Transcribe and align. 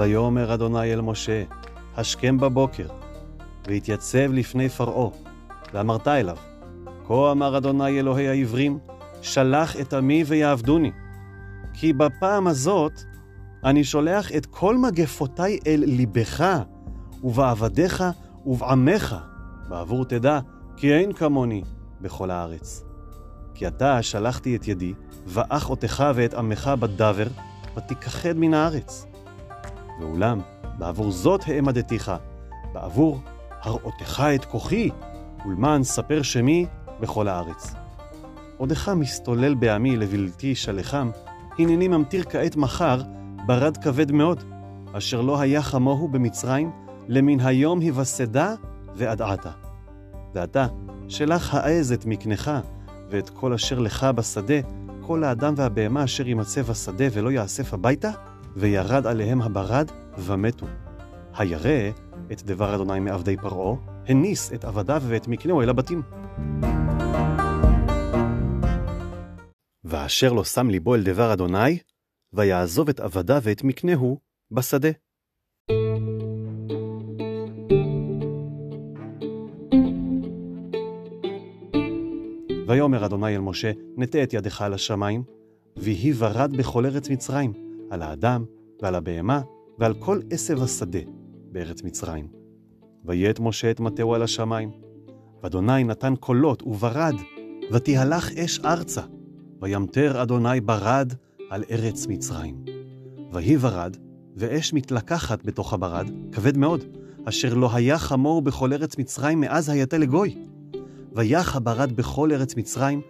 ויאמר 0.00 0.54
אדוני 0.54 0.92
אל 0.92 1.00
משה, 1.00 1.42
השכם 1.96 2.38
בבוקר, 2.38 2.86
והתייצב 3.66 4.32
לפני 4.32 4.68
פרעה, 4.68 5.10
ואמרת 5.74 6.08
אליו, 6.08 6.36
כה 7.06 7.32
אמר 7.32 7.58
אדוני 7.58 8.00
אלוהי 8.00 8.28
העברים, 8.28 8.78
שלח 9.22 9.80
את 9.80 9.92
עמי 9.92 10.24
ויעבדוני. 10.26 10.92
כי 11.74 11.92
בפעם 11.92 12.46
הזאת 12.46 12.92
אני 13.64 13.84
שולח 13.84 14.32
את 14.32 14.46
כל 14.46 14.78
מגפותי 14.78 15.58
אל 15.66 15.84
ליבך, 15.86 16.62
ובעבדיך 17.24 18.04
ובעמך, 18.46 19.16
בעבור 19.68 20.04
תדע, 20.04 20.40
כי 20.76 20.94
אין 20.94 21.12
כמוני 21.12 21.62
בכל 22.00 22.30
הארץ. 22.30 22.84
כי 23.54 23.66
אתה 23.66 24.02
שלחתי 24.02 24.56
את 24.56 24.68
ידי, 24.68 24.94
ואח 25.26 25.70
אותך 25.70 26.04
ואת 26.14 26.34
עמך 26.34 26.70
בדבר, 26.80 27.26
ותיכחד 27.76 28.32
מן 28.36 28.54
הארץ. 28.54 29.09
ואולם, 30.00 30.40
בעבור 30.78 31.10
זאת 31.10 31.40
העמדתיך, 31.46 32.12
בעבור 32.72 33.20
הראותך 33.62 34.22
את 34.34 34.44
כוחי, 34.44 34.90
ולמען 35.46 35.82
ספר 35.82 36.22
שמי 36.22 36.66
בכל 37.00 37.28
הארץ. 37.28 37.74
עודך 38.56 38.88
מסתולל 38.88 39.54
בעמי 39.54 39.96
לבלתי 39.96 40.54
שלחם, 40.54 41.10
הנני 41.58 41.88
ממטיר 41.88 42.24
כעת 42.24 42.56
מחר 42.56 43.02
ברד 43.46 43.76
כבד 43.76 44.12
מאוד, 44.12 44.44
אשר 44.92 45.20
לא 45.20 45.40
היה 45.40 45.62
כמוהו 45.62 46.08
במצרים, 46.08 46.70
למן 47.08 47.40
היום 47.40 47.80
היווסדה 47.80 48.54
ועד 48.94 49.22
עתה. 49.22 49.50
ועתה, 50.34 50.66
שלח 51.08 51.54
העז 51.54 51.92
את 51.92 52.06
מקנך, 52.06 52.50
ואת 53.10 53.30
כל 53.30 53.52
אשר 53.52 53.78
לך 53.78 54.06
בשדה, 54.14 54.54
כל 55.00 55.24
האדם 55.24 55.54
והבהמה 55.56 56.04
אשר 56.04 56.28
יימצא 56.28 56.62
בשדה 56.62 57.04
ולא 57.12 57.32
יאסף 57.32 57.74
הביתה, 57.74 58.10
וירד 58.56 59.06
עליהם 59.06 59.42
הברד, 59.42 59.90
ומתו. 60.18 60.66
הירא 61.34 61.90
את 62.32 62.42
דבר 62.42 62.74
אדוני 62.74 63.00
מעבדי 63.00 63.36
פרעה, 63.36 63.76
הניס 64.08 64.52
את 64.52 64.64
עבדיו 64.64 65.02
ואת 65.06 65.28
מקנהו 65.28 65.62
אל 65.62 65.68
הבתים. 65.68 66.02
ואשר 69.84 70.32
לא 70.32 70.44
שם 70.44 70.70
ליבו 70.70 70.94
אל 70.94 71.02
דבר 71.02 71.32
אדוני, 71.32 71.78
ויעזוב 72.32 72.88
את 72.88 73.00
עבדיו 73.00 73.40
ואת 73.42 73.64
מקנהו 73.64 74.18
בשדה. 74.50 74.90
ויאמר 82.68 83.06
אדוני 83.06 83.36
אל 83.36 83.40
משה, 83.40 83.72
נטה 83.96 84.22
את 84.22 84.32
ידך 84.34 84.62
על 84.62 84.74
השמיים, 84.74 85.22
ויהי 85.76 86.12
ברד 86.18 86.56
בכל 86.56 86.86
ארץ 86.86 87.10
מצרים, 87.10 87.69
על 87.90 88.02
האדם 88.02 88.44
ועל 88.82 88.94
הבהמה 88.94 89.40
ועל 89.78 89.94
כל 89.94 90.20
עשב 90.30 90.62
השדה 90.62 90.98
בארץ 91.52 91.82
מצרים. 91.82 92.28
ויט 93.04 93.40
משה 93.40 93.70
את 93.70 93.80
מטהו 93.80 94.14
על 94.14 94.22
השמיים, 94.22 94.70
ואדוני 95.42 95.84
נתן 95.84 96.14
קולות 96.16 96.62
וברד, 96.62 97.14
ותהלך 97.72 98.32
אש 98.32 98.60
ארצה, 98.60 99.02
וימטר 99.62 100.22
אדוני 100.22 100.60
ברד 100.60 101.12
על 101.50 101.64
ארץ 101.70 102.06
מצרים. 102.06 102.64
ויהי 103.32 103.56
ברד, 103.56 103.96
ואש 104.36 104.72
מתלקחת 104.72 105.44
בתוך 105.44 105.72
הברד, 105.72 106.10
כבד 106.32 106.56
מאוד, 106.56 106.84
אשר 107.24 107.54
לא 107.54 107.70
היה 107.74 107.98
כמוהו 107.98 108.42
בכל 108.42 108.72
ארץ 108.72 108.98
מצרים 108.98 109.40
מאז 109.40 109.68
הייתה 109.68 109.98
לגוי. 109.98 110.34
ויח 111.12 111.56
הברד 111.56 111.92
בכל 111.92 112.32
ארץ 112.32 112.56
מצרים, 112.56 113.00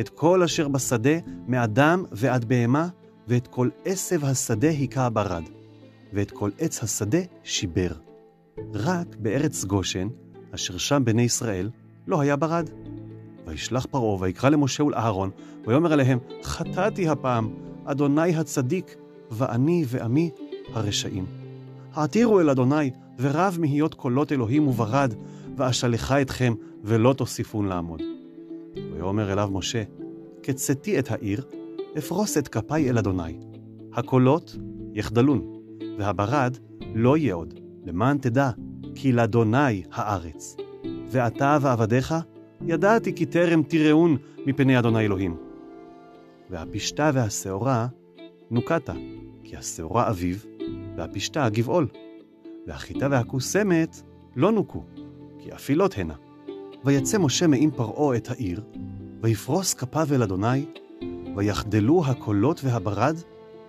את 0.00 0.08
כל 0.08 0.42
אשר 0.42 0.68
בשדה, 0.68 1.18
מאדם 1.46 2.04
ועד 2.12 2.44
בהמה, 2.44 2.88
ואת 3.28 3.46
כל 3.46 3.68
עשב 3.84 4.24
השדה 4.24 4.68
היכה 4.68 5.06
הברד, 5.06 5.42
ואת 6.12 6.30
כל 6.30 6.50
עץ 6.58 6.82
השדה 6.82 7.18
שיבר. 7.44 7.90
רק 8.74 9.16
בארץ 9.18 9.64
גושן, 9.64 10.08
אשר 10.54 10.78
שם 10.78 11.02
בני 11.04 11.22
ישראל, 11.22 11.70
לא 12.06 12.20
היה 12.20 12.36
ברד. 12.36 12.70
וישלח 13.46 13.86
פרעה, 13.90 14.20
ויקרא 14.20 14.48
למשה 14.48 14.84
ולאהרון, 14.84 15.30
ויאמר 15.66 15.92
עליהם, 15.92 16.18
חטאתי 16.42 17.08
הפעם, 17.08 17.54
אדוני 17.84 18.36
הצדיק, 18.36 18.96
ואני 19.30 19.84
ועמי 19.86 20.30
הרשעים. 20.72 21.26
העתירו 21.92 22.40
אל 22.40 22.50
אדוני, 22.50 22.90
ורב 23.18 23.56
מהיות 23.60 23.94
קולות 23.94 24.32
אלוהים 24.32 24.68
וברד, 24.68 25.14
ואשלחה 25.56 26.22
אתכם, 26.22 26.54
ולא 26.84 27.12
תוסיפון 27.12 27.68
לעמוד. 27.68 28.02
ויאמר 28.92 29.32
אליו 29.32 29.50
משה, 29.52 29.82
כצאתי 30.42 30.98
את 30.98 31.10
העיר, 31.10 31.44
אפרוס 31.98 32.38
את 32.38 32.48
כפיי 32.48 32.90
אל 32.90 32.98
אדוני. 32.98 33.38
הקולות 33.92 34.56
יחדלון, 34.94 35.60
והברד 35.98 36.56
לא 36.94 37.16
יהיה 37.16 37.34
עוד, 37.34 37.54
למען 37.84 38.18
תדע, 38.18 38.50
כי 38.94 39.12
לאדוני 39.12 39.82
הארץ. 39.92 40.56
ואתה 41.10 41.58
ועבדיך, 41.60 42.14
ידעתי 42.66 43.14
כי 43.14 43.26
טרם 43.26 43.62
תיראון 43.62 44.16
מפני 44.46 44.78
אדוני 44.78 45.00
אלוהים. 45.00 45.36
והפשתה 46.50 47.10
והשעורה 47.14 47.86
נוקתה, 48.50 48.92
כי 49.44 49.56
השעורה 49.56 50.10
אביב, 50.10 50.46
והפשתה 50.96 51.48
גבעול. 51.48 51.86
והחיטה 52.66 53.08
והכוסמת 53.10 54.02
לא 54.36 54.52
נוקו, 54.52 54.84
כי 55.38 55.52
אפילות 55.54 55.98
הנה. 55.98 56.14
ויצא 56.84 57.18
משה 57.18 57.46
מעם 57.46 57.70
פרעה 57.70 58.16
את 58.16 58.30
העיר, 58.30 58.60
ויפרוס 59.22 59.74
כפיו 59.74 60.06
אל 60.12 60.22
אדוני, 60.22 60.64
ויחדלו 61.40 62.04
הקולות 62.06 62.60
והברד, 62.64 63.16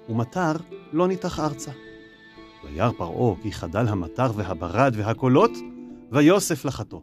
ומטר 0.09 0.51
לא 0.93 1.07
ניתח 1.07 1.39
ארצה. 1.39 1.71
וירא 2.63 2.91
פרעה 2.97 3.35
כי 3.41 3.51
חדל 3.51 3.87
המטר 3.87 4.31
והברד 4.35 4.93
והקולות, 4.97 5.51
ויוסף 6.11 6.65
לחתו. 6.65 7.01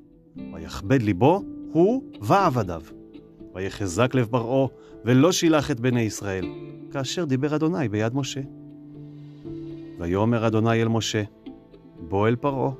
ויכבד 0.55 1.03
ליבו, 1.03 1.43
הוא 1.73 2.03
ועבדיו. 2.21 2.83
ויחזק 3.55 4.15
לב 4.15 4.27
פרעה, 4.31 4.69
ולא 5.05 5.33
שילח 5.33 5.71
את 5.71 5.81
בני 5.81 6.01
ישראל, 6.01 6.47
כאשר 6.93 7.25
דיבר 7.25 7.56
אדוני 7.56 7.89
ביד 7.89 8.15
משה. 8.15 8.41
ויאמר 9.99 10.47
אדוני 10.47 10.83
אל 10.83 10.89
משה, 10.89 11.23
בוא 12.09 12.29
אל 12.29 12.37
פרעה, 12.37 12.71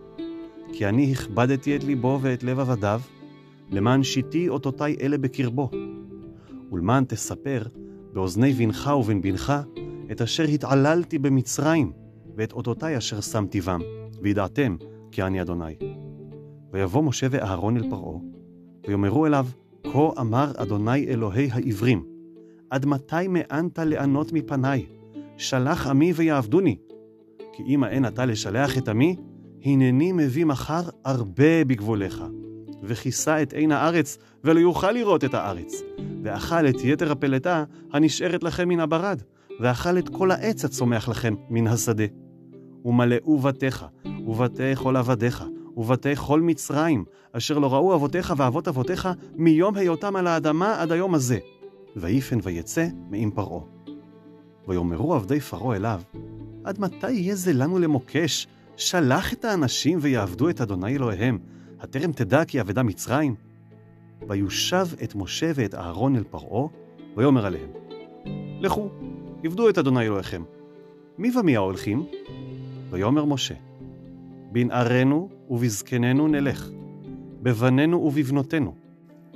כי 0.73 0.87
אני 0.87 1.13
הכבדתי 1.13 1.77
את 1.77 1.85
ליבו 1.85 2.19
ואת 2.23 2.43
לב 2.43 2.61
עבדיו, 2.61 3.01
למען 3.71 4.03
שיתי 4.03 4.49
אותותי 4.49 4.97
אלה 5.01 5.19
בקרבו, 5.19 5.71
ולמען 6.73 7.05
תספר 7.05 7.63
באוזני 8.13 8.53
בנך 8.53 8.91
ובן 8.99 9.21
בנך 9.21 9.53
את 10.13 10.21
אשר 10.21 10.45
התעללתי 10.45 11.19
במצרים, 11.19 11.93
ואת 12.37 12.53
אותותי 12.53 12.99
אשר 12.99 13.21
שמתי 13.21 13.61
בם, 13.61 13.81
וידעתם 14.23 14.77
כי 15.13 15.23
אני 15.23 15.43
אדוני. 15.43 15.75
ויבוא 16.73 17.03
משה 17.03 17.27
ואהרון 17.31 17.77
אל 17.77 17.91
פרעה, 17.91 18.19
ויאמרו 18.87 19.27
אליו, 19.27 19.47
כה 19.93 20.21
אמר 20.21 20.53
אדוני 20.57 21.07
אלוהי 21.07 21.49
העברים, 21.53 22.05
עד 22.71 22.87
מתי 22.87 23.29
מאנת 23.29 23.79
לענות 23.79 24.33
מפניי? 24.33 24.87
שלח 25.37 25.87
עמי 25.87 26.13
ויעבדוני. 26.13 26.77
כי 27.53 27.63
אם 27.67 27.85
האין 27.85 28.07
אתה 28.07 28.25
לשלח 28.25 28.79
את 28.79 28.89
עמי, 28.89 29.17
הנני 29.65 30.13
מביא 30.13 30.45
מחר 30.45 30.83
הרבה 31.05 31.65
בגבולך. 31.65 32.25
וכיסה 32.89 33.43
את 33.43 33.53
עין 33.53 33.73
הארץ, 33.73 34.19
ולא 34.45 34.61
יוכל 34.61 34.93
לראות 34.93 35.25
את 35.25 35.35
הארץ. 35.35 35.83
ואכל 36.23 36.69
את 36.69 36.85
יתר 36.85 37.13
הפלטה 37.13 37.65
הנשארת 37.93 38.43
לכם 38.43 38.69
מן 38.69 38.81
הברד, 38.81 39.23
ואכל 39.61 39.99
את 39.99 40.09
כל 40.09 40.31
העץ 40.31 40.65
הצומח 40.65 41.09
לכם 41.09 41.35
מן 41.51 41.67
השדה. 41.67 42.05
ומלאו 42.85 43.39
בתיך, 43.39 43.87
ובתי 44.27 44.77
כל 44.77 44.97
עבדיך, 44.97 45.45
ובתי 45.77 46.17
כל 46.17 46.41
מצרים, 46.41 47.05
אשר 47.33 47.59
לא 47.59 47.75
ראו 47.75 47.95
אבותיך 47.95 48.35
ואבות 48.37 48.69
אבותיך 48.69 49.09
מיום 49.37 49.77
היותם 49.77 50.17
על 50.17 50.27
האדמה 50.27 50.83
עד 50.83 50.93
היום 50.93 51.15
הזה. 51.15 51.39
ויפן 51.97 52.39
ויצא 52.43 52.87
מעם 53.11 53.31
פרעה. 53.31 53.65
ויאמרו 54.69 55.15
עבדי 55.15 55.41
פרעה 55.41 55.77
אליו, 55.77 56.01
עד 56.65 56.81
מתי 56.81 57.11
יהיה 57.11 57.35
זה 57.35 57.53
לנו 57.53 57.79
למוקש? 57.79 58.47
שלח 58.77 59.33
את 59.33 59.45
האנשים 59.45 59.99
ויעבדו 60.03 60.49
את 60.49 60.61
אדוני 60.61 60.97
אלוהיהם, 60.97 61.39
הטרם 61.81 62.13
תדע 62.13 62.45
כי 62.45 62.61
אבדה 62.61 62.83
מצרים? 62.83 63.35
ויושב 64.29 64.87
את 65.05 65.15
משה 65.15 65.51
ואת 65.55 65.75
אהרון 65.75 66.17
אל 66.17 66.25
פרעה, 66.31 66.69
ויאמר 67.17 67.47
עליהם, 67.47 67.71
לכו, 68.61 68.89
עבדו 69.45 69.69
את 69.69 69.79
אדוני 69.79 70.07
אלוהיכם. 70.07 70.43
מי 71.19 71.31
ומי 71.39 71.57
ההולכים? 71.57 72.07
ויאמר 72.91 73.25
משה, 73.25 73.55
בנערינו 74.53 75.29
ובזקנינו 75.51 76.29
נלך, 76.29 76.71
בבנינו 77.43 77.99
ובבנותינו, 77.99 78.75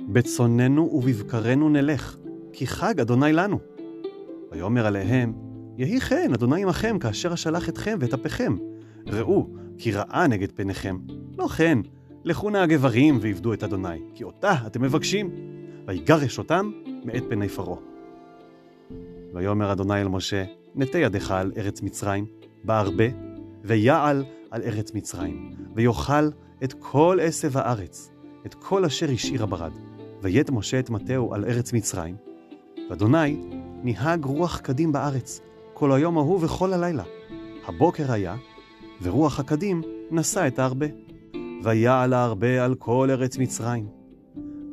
בצוננו 0.09 0.81
ובבקרנו 0.93 1.69
נלך, 1.69 2.17
כי 2.53 2.67
חג 2.67 2.99
אדוני 2.99 3.33
לנו. 3.33 3.59
ויאמר 4.51 4.85
עליהם, 4.85 5.33
יהי 5.77 5.99
כן, 5.99 6.31
אדוני 6.33 6.63
עמכם, 6.63 6.99
כאשר 6.99 7.33
אשלח 7.33 7.69
אתכם 7.69 7.97
ואת 7.99 8.13
אפיכם. 8.13 8.55
ראו, 9.07 9.47
כי 9.77 9.91
רעה 9.91 10.27
נגד 10.27 10.51
פניכם. 10.51 10.97
לא 11.37 11.47
כן, 11.47 11.79
לכו 12.23 12.49
נא 12.49 12.57
הגברים 12.57 13.17
ועבדו 13.21 13.53
את 13.53 13.63
אדוני, 13.63 13.99
כי 14.15 14.23
אותה 14.23 14.55
אתם 14.67 14.81
מבקשים. 14.81 15.31
ויגרש 15.87 16.37
אותם 16.37 16.71
מאת 17.05 17.23
פני 17.29 17.49
פרעה. 17.49 17.77
ויאמר 19.33 19.71
אדוני 19.71 20.01
אל 20.01 20.07
משה, 20.07 20.43
נטה 20.75 20.97
ידך 20.97 21.31
על 21.31 21.51
ארץ 21.57 21.81
מצרים, 21.81 22.25
בארבה, 22.63 23.03
ויעל 23.63 24.25
על 24.51 24.61
ארץ 24.61 24.93
מצרים, 24.93 25.51
ויאכל 25.75 26.29
את 26.63 26.73
כל 26.79 27.17
עשב 27.21 27.57
הארץ, 27.57 28.11
את 28.45 28.53
כל 28.53 28.85
אשר 28.85 29.11
השאיר 29.11 29.43
הברד. 29.43 29.71
ויית 30.21 30.49
משה 30.49 30.79
את 30.79 30.89
מטהו 30.89 31.33
על 31.33 31.45
ארץ 31.45 31.73
מצרים, 31.73 32.15
ואדוני 32.89 33.41
נהג 33.83 34.25
רוח 34.25 34.59
קדים 34.59 34.91
בארץ, 34.91 35.41
כל 35.73 35.91
היום 35.91 36.17
ההוא 36.17 36.45
וכל 36.45 36.73
הלילה. 36.73 37.03
הבוקר 37.67 38.11
היה, 38.11 38.35
ורוח 39.01 39.39
הקדים 39.39 39.81
נשא 40.11 40.47
את 40.47 40.59
הארבה. 40.59 41.02
ויעל 41.63 42.13
הארבה 42.13 42.65
על 42.65 42.75
כל 42.75 43.07
ארץ 43.11 43.37
מצרים. 43.37 43.87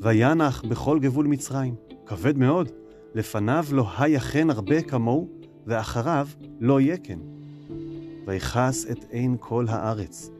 וינח 0.02 0.64
בכל 0.64 0.98
גבול 0.98 1.26
מצרים, 1.26 1.75
כבד 2.06 2.38
מאוד, 2.38 2.70
לפניו 3.14 3.64
לא 3.72 3.87
היה 3.98 4.20
כן 4.20 4.50
הרבה 4.50 4.82
כמוהו, 4.82 5.28
ואחריו 5.66 6.28
לא 6.60 6.81
יהיה 6.81 6.96
כן. 6.96 7.19
ויכס 8.26 8.87
את 8.90 9.04
עין 9.10 9.37
כל 9.40 9.66
הארץ, 9.69 10.31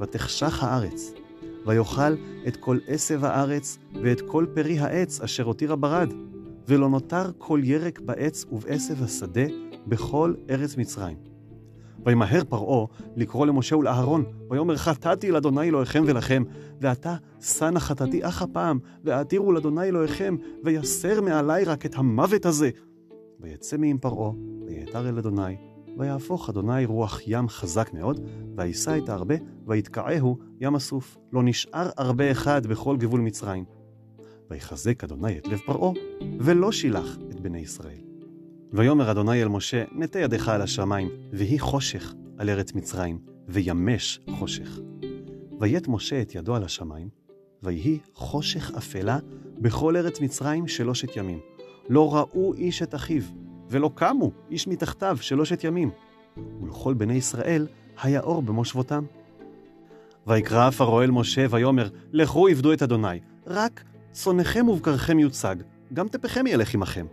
ותחשך 0.00 0.64
הארץ, 0.64 1.12
ויאכל 1.66 2.14
את 2.48 2.56
כל 2.56 2.78
עשב 2.86 3.24
הארץ, 3.24 3.78
ואת 4.02 4.20
כל 4.20 4.46
פרי 4.54 4.78
העץ 4.78 5.20
אשר 5.20 5.44
הותיר 5.44 5.72
הברד, 5.72 6.12
ולא 6.68 6.88
נותר 6.88 7.30
כל 7.38 7.60
ירק 7.64 8.00
בעץ 8.00 8.44
ובעשב 8.52 9.02
השדה 9.02 9.46
בכל 9.86 10.34
ארץ 10.50 10.76
מצרים. 10.76 11.16
וימהר 12.06 12.44
פרעה 12.48 12.86
לקרוא 13.16 13.46
למשה 13.46 13.76
ולאהרון, 13.76 14.24
ויאמר 14.50 14.76
חטאתי 14.76 15.30
לאדוני 15.30 15.68
אלוהיכם 15.68 16.04
ולכם, 16.06 16.42
ועתה 16.80 17.16
שא 17.40 17.70
חטאתי 17.78 18.24
אך 18.24 18.42
הפעם, 18.42 18.78
ועתירו 19.04 19.52
לאדוני 19.52 19.88
אלוהיכם, 19.88 20.36
ויסר 20.64 21.20
מעלי 21.20 21.64
רק 21.64 21.86
את 21.86 21.94
המוות 21.94 22.46
הזה. 22.46 22.70
ויצא 23.40 23.76
מעם 23.76 23.98
פרעה, 23.98 24.32
ויעתר 24.66 25.08
אל 25.08 25.18
אדוני, 25.18 25.56
ויהפוך 25.98 26.48
אדוני 26.48 26.84
רוח 26.84 27.20
ים 27.26 27.48
חזק 27.48 27.90
מאוד, 27.94 28.20
וישא 28.56 28.98
את 28.98 29.08
הארבה, 29.08 29.34
ויתקעהו 29.66 30.38
ים 30.60 30.74
הסוף. 30.74 31.16
לא 31.32 31.42
נשאר 31.42 31.88
ארבה 31.98 32.30
אחד 32.30 32.66
בכל 32.66 32.96
גבול 32.96 33.20
מצרים. 33.20 33.64
ויחזק 34.50 35.04
אדוני 35.04 35.38
את 35.38 35.48
לב 35.48 35.58
פרעה, 35.66 35.92
ולא 36.40 36.72
שילח 36.72 37.18
את 37.30 37.40
בני 37.40 37.58
ישראל. 37.58 38.07
ויאמר 38.72 39.10
אדוני 39.10 39.42
אל 39.42 39.48
משה, 39.48 39.84
נטה 39.92 40.18
ידך 40.18 40.48
על 40.48 40.62
השמיים, 40.62 41.08
ויהי 41.32 41.58
חושך 41.58 42.14
על 42.38 42.50
ארץ 42.50 42.74
מצרים, 42.74 43.18
וימש 43.48 44.20
חושך. 44.30 44.80
ויית 45.60 45.88
משה 45.88 46.22
את 46.22 46.34
ידו 46.34 46.54
על 46.54 46.64
השמיים, 46.64 47.08
ויהי 47.62 47.98
חושך 48.14 48.70
אפלה 48.78 49.18
בכל 49.58 49.96
ארץ 49.96 50.20
מצרים 50.20 50.68
שלושת 50.68 51.16
ימים. 51.16 51.38
לא 51.88 52.14
ראו 52.14 52.54
איש 52.54 52.82
את 52.82 52.94
אחיו, 52.94 53.22
ולא 53.70 53.90
קמו 53.94 54.30
איש 54.50 54.68
מתחתיו 54.68 55.18
שלושת 55.20 55.64
ימים. 55.64 55.90
ולכל 56.62 56.94
בני 56.94 57.14
ישראל 57.14 57.66
היה 58.02 58.20
אור 58.20 58.42
במושבותם. 58.42 59.04
ויקרא 60.26 60.70
פרעה 60.70 61.04
אל 61.04 61.10
משה, 61.10 61.46
ויאמר, 61.50 61.88
לכו 62.12 62.48
עבדו 62.48 62.72
את 62.72 62.82
אדוני, 62.82 63.20
רק 63.46 63.84
צונכם 64.12 64.68
ובקרכם 64.68 65.18
יוצג, 65.18 65.56
גם 65.92 66.08
טפכם 66.08 66.46
ילך 66.46 66.74
עמכם. 66.74 67.06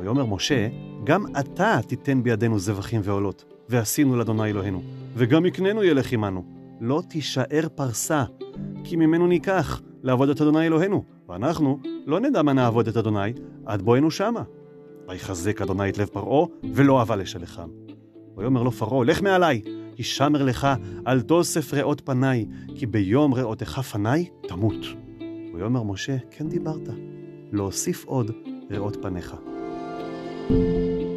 ויאמר 0.00 0.24
משה, 0.24 0.68
גם 1.04 1.24
אתה 1.40 1.80
תיתן 1.86 2.22
בידינו 2.22 2.58
זבחים 2.58 3.00
ועולות, 3.04 3.44
ועשינו 3.68 4.16
לאדוני 4.16 4.50
אלוהינו, 4.50 4.82
וגם 5.14 5.46
יקננו 5.46 5.84
ילך 5.84 6.12
עמנו. 6.12 6.44
לא 6.80 7.02
תישאר 7.08 7.68
פרסה, 7.74 8.24
כי 8.84 8.96
ממנו 8.96 9.26
ניקח 9.26 9.80
לעבוד 10.02 10.28
את 10.28 10.40
אדוני 10.40 10.66
אלוהינו, 10.66 11.04
ואנחנו 11.28 11.78
לא 12.06 12.20
נדע 12.20 12.42
מה 12.42 12.52
נעבוד 12.52 12.88
את 12.88 12.96
אדוני 12.96 13.32
עד 13.66 13.82
בואנו 13.82 14.10
שמה. 14.10 14.42
ויחזק 15.08 15.62
אדוני 15.62 15.88
את 15.88 15.98
לב 15.98 16.06
פרעה, 16.06 16.46
ולא 16.74 17.02
אבה 17.02 17.16
לשלחם. 17.16 17.68
ויאמר 18.36 18.62
לו 18.62 18.72
פרעה, 18.72 19.04
לך 19.04 19.22
מעלי, 19.22 19.62
הישמר 19.96 20.42
לך 20.42 20.68
על 21.04 21.20
תוסף 21.20 21.74
ראות 21.74 22.00
פניי, 22.04 22.46
כי 22.74 22.86
ביום 22.86 23.34
ראותך 23.34 23.80
פניי 23.80 24.28
תמות. 24.48 24.86
ויאמר 25.54 25.82
משה, 25.82 26.16
כן 26.30 26.48
דיברת, 26.48 26.88
להוסיף 27.52 28.04
עוד 28.04 28.30
ראות 28.70 28.96
פניך. 29.02 29.36
E 30.50 31.09